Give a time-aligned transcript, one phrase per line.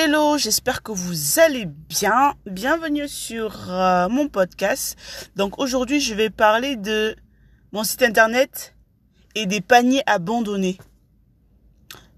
[0.00, 2.34] Hello, j'espère que vous allez bien.
[2.46, 4.96] Bienvenue sur euh, mon podcast.
[5.34, 7.16] Donc aujourd'hui, je vais parler de
[7.72, 8.76] mon site internet
[9.34, 10.78] et des paniers abandonnés.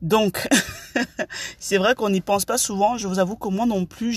[0.03, 0.47] Donc,
[1.59, 2.99] c'est vrai qu'on n'y pense pas souvent.
[2.99, 4.15] Je vous avoue que moi non plus,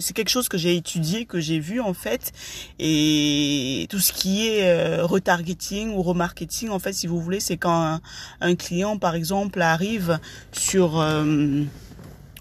[0.00, 2.32] c'est quelque chose que j'ai étudié, que j'ai vu en fait.
[2.80, 7.58] Et tout ce qui est euh, retargeting ou remarketing, en fait, si vous voulez, c'est
[7.58, 8.00] quand
[8.40, 10.18] un, client, par exemple, arrive
[10.50, 11.00] sur...
[11.00, 11.62] Euh,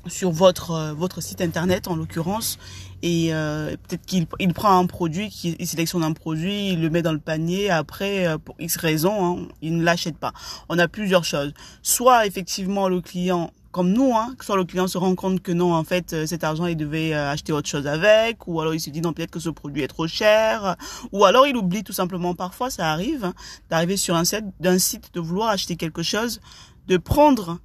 [0.08, 2.58] sur votre euh, votre site internet en l'occurrence
[3.02, 7.02] et euh, peut-être qu'il il prend un produit, qu'il sélectionne un produit, il le met
[7.02, 10.34] dans le panier, après euh, pour X raison, hein, il ne l'achète pas.
[10.70, 11.54] On a plusieurs choses.
[11.82, 15.74] Soit effectivement le client comme nous, hein, soit le client se rend compte que non,
[15.74, 19.02] en fait, cet argent, il devait acheter autre chose avec, ou alors il se dit
[19.02, 20.76] non, peut-être que ce produit est trop cher,
[21.12, 22.36] ou alors il oublie tout simplement.
[22.36, 23.34] Parfois, ça arrive
[23.72, 26.40] d'arriver sur un site, d'un site, de vouloir acheter quelque chose,
[26.88, 27.58] de prendre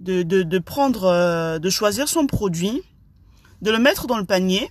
[0.00, 2.82] de, de, de prendre, euh, de choisir son produit,
[3.62, 4.70] de le mettre dans le panier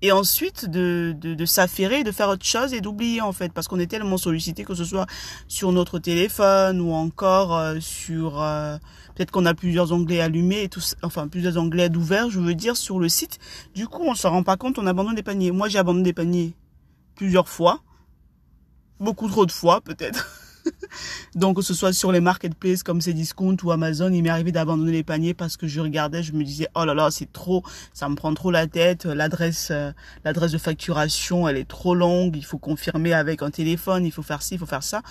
[0.00, 3.68] et ensuite de, de, de s'affairer, de faire autre chose et d'oublier en fait parce
[3.68, 5.06] qu'on est tellement sollicité que ce soit
[5.46, 8.76] sur notre téléphone ou encore euh, sur euh,
[9.14, 12.76] peut-être qu'on a plusieurs onglets allumés et tout enfin plusieurs onglets ouverts je veux dire
[12.76, 13.38] sur le site.
[13.74, 15.52] Du coup on se rend pas compte on abandonne des paniers.
[15.52, 16.54] Moi j'ai abandonné des paniers
[17.14, 17.80] plusieurs fois
[18.98, 20.26] beaucoup trop de fois peut-être
[21.34, 24.92] Donc, que ce soit sur les marketplaces comme Cdiscount ou Amazon, il m'est arrivé d'abandonner
[24.92, 27.62] les paniers parce que je regardais, je me disais, oh là là, c'est trop,
[27.94, 29.06] ça me prend trop la tête.
[29.06, 29.92] L'adresse, euh,
[30.24, 32.36] l'adresse de facturation, elle est trop longue.
[32.36, 35.02] Il faut confirmer avec un téléphone, il faut faire ci, il faut faire ça.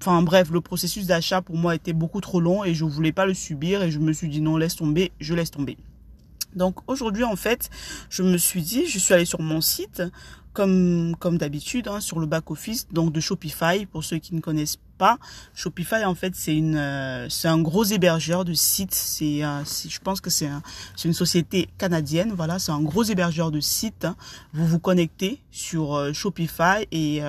[0.00, 3.24] Enfin bref, le processus d'achat pour moi était beaucoup trop long et je voulais pas
[3.24, 5.78] le subir et je me suis dit non, laisse tomber, je laisse tomber.
[6.54, 7.70] Donc aujourd'hui en fait,
[8.10, 10.02] je me suis dit, je suis allée sur mon site
[10.52, 14.40] comme comme d'habitude hein, sur le back office donc de Shopify pour ceux qui ne
[14.40, 15.18] connaissent pas.
[15.54, 18.94] Shopify en fait c'est une euh, c'est un gros hébergeur de sites.
[18.94, 20.62] C'est euh, je pense que c'est un,
[21.04, 22.32] une société canadienne.
[22.36, 24.16] Voilà c'est un gros hébergeur de sites hein.
[24.52, 27.20] vous vous connectez sur euh, Shopify et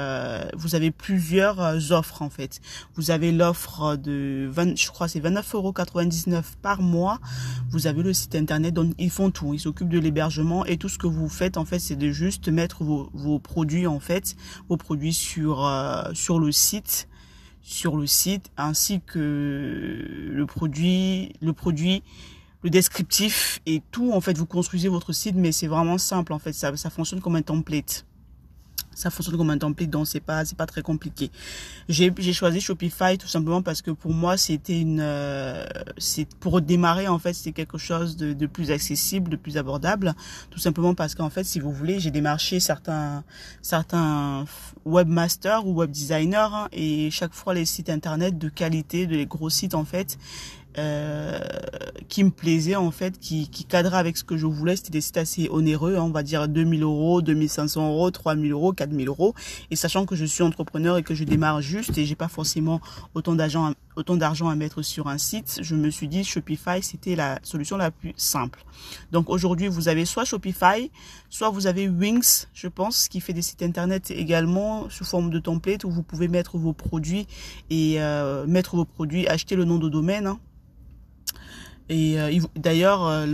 [0.55, 2.61] vous avez plusieurs offres en fait.
[2.95, 5.73] Vous avez l'offre de 20 je crois c'est 29,99 euros
[6.61, 7.19] par mois.
[7.71, 9.53] Vous avez le site internet donc ils font tout.
[9.53, 12.49] Ils s'occupent de l'hébergement et tout ce que vous faites en fait c'est de juste
[12.49, 14.35] mettre vos vos produits en fait,
[14.69, 17.07] vos produits sur euh, sur le site,
[17.61, 22.03] sur le site ainsi que le produit, le produit
[22.63, 24.11] le descriptif et tout.
[24.13, 26.53] En fait vous construisez votre site mais c'est vraiment simple en fait.
[26.53, 28.05] Ça ça fonctionne comme un template
[28.97, 31.29] ça fonctionne comme un template donc c'est pas c'est pas très compliqué.
[31.87, 35.63] J'ai choisi Shopify tout simplement parce que pour moi c'était une euh,
[35.97, 40.15] c'est pour démarrer en fait c'était quelque chose de, de plus accessible de plus abordable.
[40.49, 43.23] Tout simplement parce qu'en fait si vous voulez j'ai démarché certains
[43.61, 44.45] certains
[44.85, 49.27] webmasters ou web designers hein, et chaque fois les sites internet de qualité de les
[49.27, 50.17] gros sites en fait
[50.77, 51.39] euh,
[52.07, 54.75] qui me plaisait en fait, qui, qui avec ce que je voulais.
[54.75, 58.73] C'était des sites assez onéreux, hein, on va dire 2000 euros, 2500 euros, 3000 euros,
[58.73, 59.33] 4000 euros.
[59.71, 62.81] Et sachant que je suis entrepreneur et que je démarre juste et j'ai pas forcément
[63.13, 67.15] autant d'argent autant d'argent à mettre sur un site, je me suis dit Shopify c'était
[67.15, 68.63] la solution la plus simple.
[69.11, 70.91] Donc aujourd'hui vous avez soit Shopify,
[71.29, 75.39] soit vous avez Wings, je pense, qui fait des sites internet également sous forme de
[75.39, 77.27] template où vous pouvez mettre vos produits
[77.71, 80.27] et euh, mettre vos produits, acheter le nom de domaine.
[80.27, 80.39] Hein,
[81.89, 83.25] et euh, d'ailleurs, euh,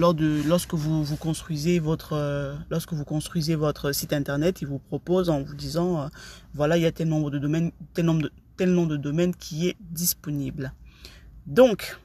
[0.45, 5.31] lorsque vous vous construisez votre euh, lorsque vous construisez votre site internet, il vous propose
[5.31, 6.07] en vous disant
[6.53, 9.33] voilà, il y a tel nombre de domaines, tel nombre de tel nombre de domaines
[9.35, 10.73] qui est disponible.
[11.47, 11.97] Donc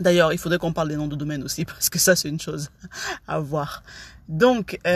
[0.00, 2.40] D'ailleurs, il faudrait qu'on parle des noms de domaines aussi parce que ça c'est une
[2.40, 2.70] chose
[3.26, 3.82] à voir.
[4.28, 4.92] Donc qu'est-ce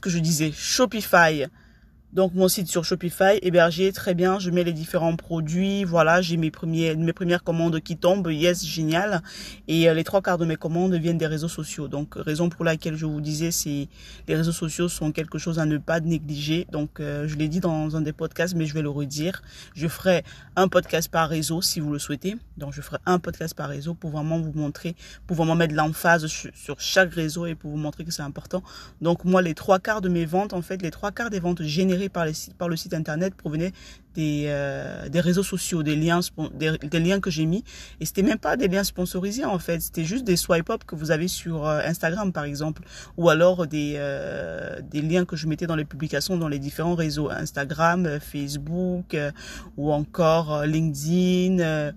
[0.00, 0.50] que je disais?
[0.52, 1.44] Shopify
[2.12, 6.36] donc mon site sur Shopify hébergé très bien, je mets les différents produits, voilà, j'ai
[6.36, 9.22] mes premiers mes premières commandes qui tombent, yes, génial.
[9.68, 11.88] Et euh, les trois quarts de mes commandes viennent des réseaux sociaux.
[11.88, 13.88] Donc raison pour laquelle je vous disais c'est
[14.28, 16.66] les réseaux sociaux sont quelque chose à ne pas négliger.
[16.70, 19.42] Donc euh, je l'ai dit dans un des podcasts mais je vais le redire.
[19.74, 20.24] Je ferai
[20.54, 22.36] un podcast par réseau si vous le souhaitez.
[22.56, 24.94] Donc je ferai un podcast par réseau pour vraiment vous montrer,
[25.26, 28.62] pour vraiment mettre l'emphase sur chaque réseau et pour vous montrer que c'est important.
[29.02, 31.62] Donc moi les trois quarts de mes ventes en fait, les trois quarts des ventes
[31.62, 33.72] générées par, les, par le site internet provenaient
[34.14, 36.20] des, euh, des réseaux sociaux, des liens,
[36.54, 37.62] des, liens que j'ai mis.
[38.00, 40.94] Et c'était même pas des liens sponsorisés en fait, c'était juste des swipe up que
[40.94, 42.82] vous avez sur euh, Instagram par exemple,
[43.16, 46.94] ou alors des, euh, des liens que je mettais dans les publications dans les différents
[46.94, 49.16] réseaux Instagram, Facebook,
[49.76, 51.92] ou encore LinkedIn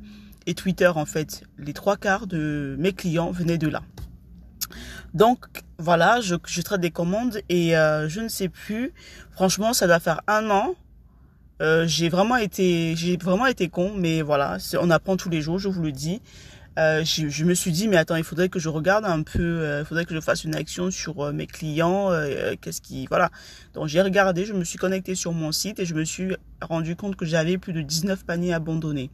[0.46, 1.44] et Twitter en fait.
[1.58, 3.82] Les trois quarts de mes clients venaient de là.
[5.14, 5.46] Donc
[5.78, 8.94] voilà, je, traite des commandes et euh, je ne sais plus.
[9.32, 10.76] Franchement, ça doit faire un an.
[11.62, 15.60] Euh, j'ai vraiment été, j'ai vraiment été con, mais voilà, on apprend tous les jours,
[15.60, 16.22] je vous le dis.
[16.78, 19.80] Euh, je, me suis dit mais attends il faudrait que je regarde un peu euh,
[19.82, 22.10] il faudrait que je fasse une action sur euh, mes clients
[22.62, 23.32] qu'est-ce qui voilà.
[23.74, 26.96] Donc j'ai regardé je me suis connecté sur mon site et je me suis rendu
[26.96, 29.10] compte que j'avais plus de 19 paniers abandonnés.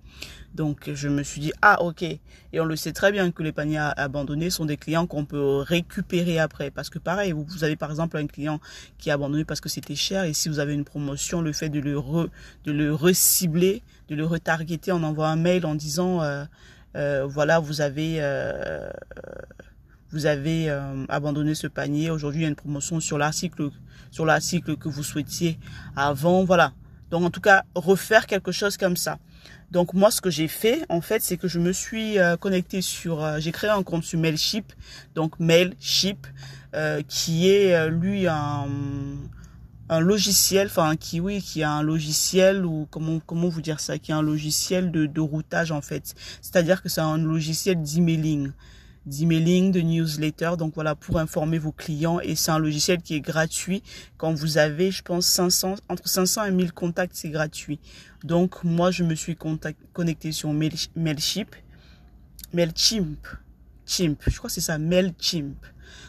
[0.54, 2.04] Donc je me suis dit ah ok.
[2.04, 5.58] Et on le sait très bien que les paniers abandonnés sont des clients qu'on peut
[5.58, 6.72] récupérer après.
[6.72, 8.60] Parce que pareil vous, vous, avez par exemple un client
[8.98, 11.70] qui a abandonné parce que c'était cher et si vous avez une promotion le fait
[11.70, 12.28] de le re,
[12.66, 16.22] de le recibler de le retargeter on envoie un mail en disant
[16.96, 18.90] euh, voilà, vous avez, euh,
[20.12, 22.10] vous avez euh, abandonné ce panier.
[22.10, 23.70] Aujourd'hui, il y a une promotion sur l'article,
[24.12, 25.60] sur l'article que vous souhaitiez
[25.96, 26.44] avant.
[26.44, 26.72] Voilà.
[27.12, 29.20] Donc, en tout cas, refaire quelque chose comme ça.
[29.72, 33.40] Donc, moi, ce que j'ai fait, en fait, c'est que je me suis connecté sur,
[33.40, 34.74] j'ai créé un compte sur Mailship.
[35.16, 36.28] Donc, Mailship,
[37.08, 38.68] qui est, lui, un,
[39.90, 43.98] un logiciel, enfin qui oui, qui a un logiciel ou comment comment vous dire ça,
[44.00, 46.16] qui a un logiciel de, routage en fait.
[46.42, 48.52] C'est-à-dire que c'est un logiciel d'emailing,
[49.06, 50.54] d'emailing, de newsletter.
[50.58, 53.84] Donc voilà pour informer vos clients et c'est un logiciel qui est gratuit.
[54.18, 57.80] Quand vous avez, je pense 500 entre 500 et 1000 contacts, c'est gratuit.
[58.24, 59.38] Donc moi je me suis
[59.94, 61.56] connecté sur Mail, Mailchimp,
[62.54, 63.20] Mailchimp,
[63.86, 65.56] Chimp, je crois que c'est ça, Mailchimp.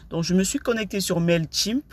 [0.09, 1.83] Donc je me suis connecté sur Mailchimp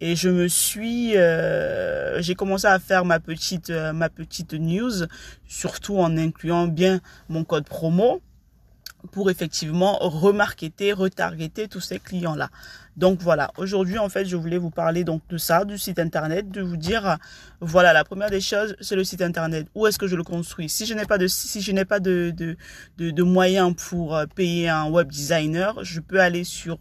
[0.00, 5.06] et je me suis euh, j'ai commencé à faire ma petite euh, ma petite news
[5.46, 8.22] surtout en incluant bien mon code promo
[9.12, 12.50] pour effectivement remarketer, retargeter tous ces clients-là.
[12.96, 16.50] Donc voilà, aujourd'hui en fait, je voulais vous parler donc de ça, du site internet,
[16.50, 17.16] de vous dire
[17.60, 19.68] voilà, la première des choses, c'est le site internet.
[19.74, 20.68] Où est-ce que je le construis?
[20.68, 22.56] Si je n'ai pas de si je n'ai pas de de,
[22.98, 26.78] de moyens pour euh, payer un web designer, je peux aller sur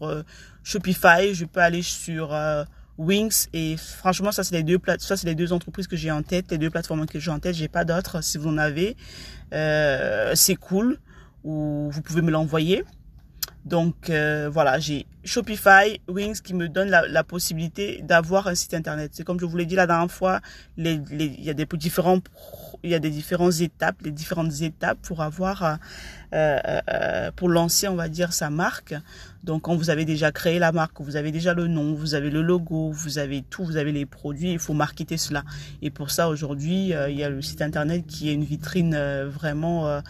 [0.63, 2.33] Shopify, je peux aller sur
[2.99, 6.21] Wings et franchement ça c'est les deux ça c'est les deux entreprises que j'ai en
[6.21, 7.55] tête les deux plateformes que j'ai en tête.
[7.55, 8.21] J'ai pas d'autres.
[8.21, 8.97] Si vous en avez
[9.53, 10.99] euh, c'est cool
[11.45, 12.83] ou vous pouvez me l'envoyer
[13.65, 19.11] donc euh, voilà j'ai Shopify Wings qui me donne la, possibilité d'avoir un site internet
[19.13, 20.39] c'est comme je vous l'ai dit la dernière fois
[20.77, 22.19] il y a des différents
[22.83, 25.77] il y a des différentes étapes les différentes étapes pour avoir
[26.31, 26.59] euh,
[26.93, 28.93] euh, pour lancer, on va dire, sa marque.
[29.43, 32.29] Donc, quand vous avez déjà créé la marque, vous avez déjà le nom, vous avez
[32.29, 35.43] le logo, vous avez tout, vous avez les produits, il faut marketer cela.
[35.81, 38.95] Et pour ça, aujourd'hui, il y a le site internet qui est une vitrine
[39.25, 40.01] vraiment,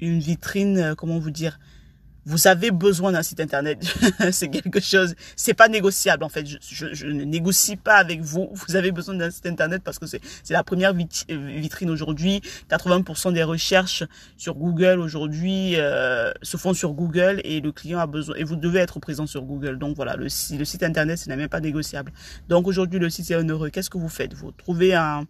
[0.00, 1.58] une vitrine, comment vous dire,
[2.28, 3.82] vous avez besoin d'un site internet.
[4.32, 6.44] c'est quelque chose, c'est pas négociable en fait.
[6.46, 8.50] Je, ne négocie pas avec vous.
[8.52, 10.20] Vous avez besoin d'un site internet parce que c'est
[10.50, 12.42] la première vitrine aujourd'hui.
[12.70, 14.04] 80% des recherches
[14.36, 18.56] sur Google aujourd'hui euh, se font sur Google et le client a besoin et vous
[18.56, 19.78] devez être présent sur Google.
[19.78, 22.12] Donc voilà, le, site internet ce n'est même pas négociable.
[22.50, 23.70] Donc aujourd'hui le site est heureux.
[23.70, 24.34] Qu'est-ce que vous faites?
[24.34, 25.26] Vous trouvez un,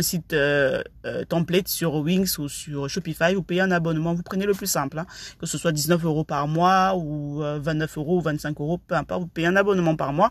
[0.00, 4.46] site euh, euh, template sur Wings ou sur Shopify, vous payez un abonnement, vous prenez
[4.46, 5.06] le plus simple, hein,
[5.38, 8.94] que ce soit 19 euros par mois ou 29 euh, euros ou 25 euros, peu
[8.94, 10.30] importe, vous payez un abonnement par mois.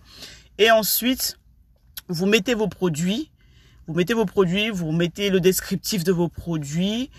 [0.58, 1.38] Et ensuite,
[2.08, 3.32] vous mettez vos produits,
[3.88, 7.10] vous mettez vos produits, vous mettez le descriptif de vos produits,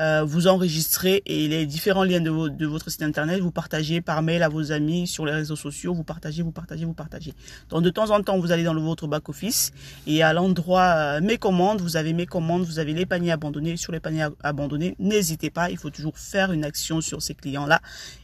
[0.00, 4.42] euh, vous enregistrez et les différents liens de, votre site internet, vous partagez par mail
[4.42, 7.34] à vos amis sur les réseaux sociaux, vous partagez, vous partagez, vous partagez.
[7.68, 9.72] Donc de temps en temps, vous allez dans votre back-office
[10.06, 13.76] et à l'endroit euh, mes commandes, vous avez mes commandes, vous avez les paniers abandonnés.
[13.76, 17.80] Sur les paniers abandonnés, n'hésitez pas, il faut toujours faire une action sur ces clients-là.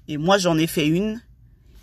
[0.09, 1.21] Et moi, j'en ai fait une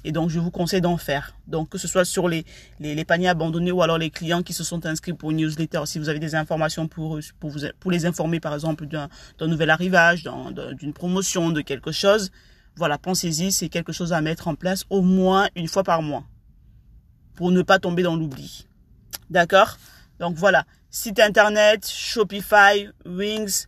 [0.04, 1.36] et donc, je vous conseille d'en faire.
[1.48, 2.46] Donc, que ce soit sur les,
[2.80, 5.82] les, paniers abandonnés ou alors les clients qui se sont inscrits pour une newsletter.
[5.86, 9.10] Si vous avez des informations pour, pour, vous, pour les informer, par exemple, d'un
[9.42, 10.24] nouvel arrivage,
[10.78, 12.32] d'une promotion, de quelque chose,
[12.76, 16.24] voilà, pensez-y, c'est quelque chose à mettre en place au moins une fois par mois
[17.36, 18.68] pour ne pas tomber dans l'oubli.
[19.30, 19.78] D'accord?
[20.20, 20.66] Donc, voilà.
[20.90, 23.68] Site internet, Shopify, Wings,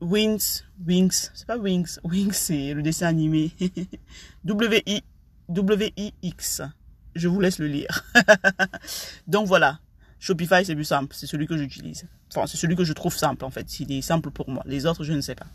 [0.00, 3.52] Wings, Wings, c'est pas Wings, Wings c'est le dessin animé.
[4.44, 5.02] W-I
[5.48, 6.62] W-I-X.
[7.14, 8.04] Je vous laisse le lire.
[9.26, 9.80] Donc voilà.
[10.18, 11.14] Shopify, c'est plus simple.
[11.16, 12.06] C'est celui que j'utilise.
[12.34, 13.80] Enfin, c'est celui que je trouve simple, en fait.
[13.80, 14.62] Il est simple pour moi.
[14.66, 15.46] Les autres, je ne sais pas.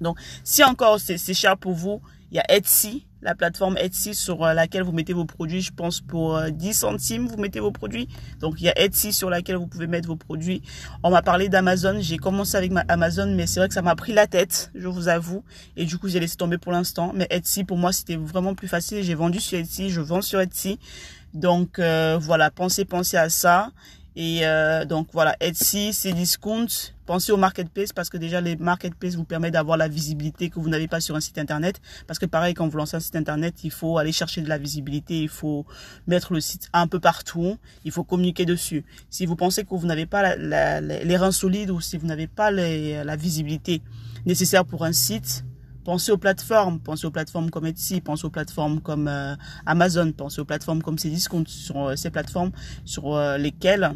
[0.00, 2.00] Donc, si encore c'est cher pour vous,
[2.30, 5.60] il y a Etsy, la plateforme Etsy sur euh, laquelle vous mettez vos produits.
[5.60, 8.08] Je pense pour 10 euh, centimes, vous mettez vos produits.
[8.40, 10.62] Donc, il y a Etsy sur laquelle vous pouvez mettre vos produits.
[11.02, 11.98] On m'a parlé d'Amazon.
[12.00, 14.88] J'ai commencé avec ma Amazon, mais c'est vrai que ça m'a pris la tête, je
[14.88, 15.44] vous avoue.
[15.76, 17.12] Et du coup, j'ai laissé tomber pour l'instant.
[17.14, 19.02] Mais Etsy, pour moi, c'était vraiment plus facile.
[19.02, 20.78] J'ai vendu sur Etsy, je vends sur Etsy.
[21.34, 23.70] Donc, euh, voilà, pensez, pensez à ça.
[24.16, 26.66] Et euh, donc voilà, Etsy, c'est discount.
[27.06, 30.68] Pensez au marketplace parce que déjà les marketplaces vous permettent d'avoir la visibilité que vous
[30.68, 31.80] n'avez pas sur un site internet.
[32.06, 34.58] Parce que pareil, quand vous lancez un site internet, il faut aller chercher de la
[34.58, 35.64] visibilité, il faut
[36.06, 38.84] mettre le site un peu partout, il faut communiquer dessus.
[39.10, 42.50] Si vous pensez que vous n'avez pas les reins solides ou si vous n'avez pas
[42.50, 43.82] la visibilité
[44.26, 45.44] nécessaires pour un site,
[45.84, 49.34] pensez aux plateformes, pensez aux plateformes comme Etsy, pensez aux plateformes comme euh,
[49.66, 52.52] Amazon, pensez aux plateformes comme Cdiscount, sur euh, ces plateformes
[52.84, 53.92] sur euh, lesquelles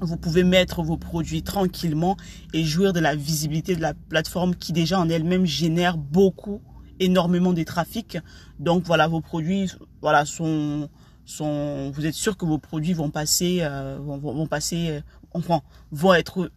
[0.00, 2.16] vous pouvez mettre vos produits tranquillement
[2.54, 6.62] et jouir de la visibilité de la plateforme qui déjà en elle-même génère beaucoup,
[6.98, 8.18] énormément de trafic.
[8.58, 10.88] Donc voilà, vos produits, voilà, sont,
[11.26, 13.62] sont, vous êtes sûr que vos produits vont passer,
[14.00, 15.02] vont, vont, passer,
[15.34, 16.50] enfin, vont être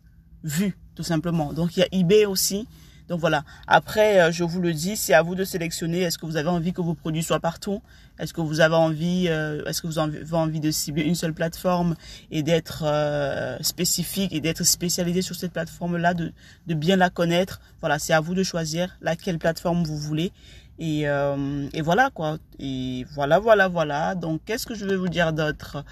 [0.43, 1.51] vus tout simplement.
[1.51, 2.67] Donc il y a eBay aussi
[3.07, 3.43] donc voilà.
[3.67, 6.01] Après, euh, je vous le dis, c'est à vous de sélectionner.
[6.01, 7.81] Est-ce que vous avez envie que vos produits soient partout?
[8.19, 11.33] Est-ce que vous avez envie, euh, est-ce que vous avez envie de cibler une seule
[11.33, 11.95] plateforme
[12.31, 16.31] et d'être euh, spécifique et d'être spécialisé sur cette plateforme-là, de,
[16.67, 17.59] de bien la connaître?
[17.81, 20.31] Voilà, c'est à vous de choisir laquelle plateforme vous voulez.
[20.79, 22.38] Et, et voilà quoi.
[22.59, 24.13] Et voilà, voilà, voilà.
[24.13, 25.85] Donc, qu'est-ce que je vais vous dire d'autre?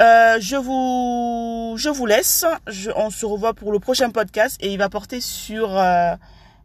[0.00, 2.46] Euh, je vous, je vous laisse.
[2.66, 6.14] Je, on se revoit pour le prochain podcast et il va porter sur euh,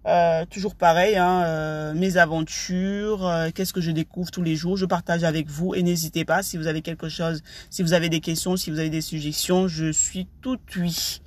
[0.05, 4.77] euh, toujours pareil, hein, mes aventures, qu'est-ce que je découvre tous les jours.
[4.77, 8.07] Je partage avec vous et n'hésitez pas si vous avez quelque chose, si vous avez
[8.07, 11.21] des questions, si vous avez des suggestions, je suis tout oui.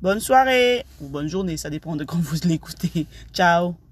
[0.00, 3.06] Bonne soirée ou bonne journée, ça dépend de quand vous l'écoutez.
[3.34, 3.89] Ciao